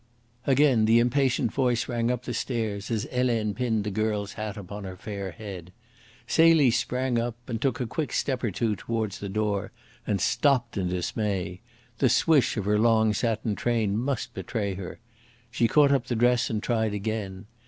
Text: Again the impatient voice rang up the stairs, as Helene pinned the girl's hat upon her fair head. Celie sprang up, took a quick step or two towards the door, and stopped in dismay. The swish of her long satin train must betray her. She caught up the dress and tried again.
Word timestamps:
Again 0.47 0.85
the 0.85 0.97
impatient 0.97 1.53
voice 1.53 1.87
rang 1.87 2.09
up 2.09 2.23
the 2.23 2.33
stairs, 2.33 2.89
as 2.89 3.03
Helene 3.13 3.53
pinned 3.53 3.83
the 3.83 3.91
girl's 3.91 4.33
hat 4.33 4.57
upon 4.57 4.83
her 4.83 4.95
fair 4.97 5.29
head. 5.29 5.71
Celie 6.25 6.71
sprang 6.71 7.19
up, 7.19 7.35
took 7.59 7.79
a 7.79 7.85
quick 7.85 8.11
step 8.11 8.43
or 8.43 8.49
two 8.49 8.75
towards 8.75 9.19
the 9.19 9.29
door, 9.29 9.71
and 10.07 10.19
stopped 10.19 10.75
in 10.75 10.87
dismay. 10.87 11.61
The 11.99 12.09
swish 12.09 12.57
of 12.57 12.65
her 12.65 12.79
long 12.79 13.13
satin 13.13 13.53
train 13.53 13.95
must 13.95 14.33
betray 14.33 14.73
her. 14.73 14.97
She 15.51 15.67
caught 15.67 15.91
up 15.91 16.07
the 16.07 16.15
dress 16.15 16.49
and 16.49 16.63
tried 16.63 16.95
again. 16.95 17.45